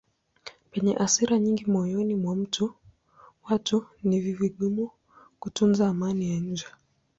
[0.71, 2.35] Penye hasira nyingi moyoni mwa
[3.47, 3.77] watu
[4.07, 4.85] ni vigumu
[5.41, 6.67] kutunza amani ya nje.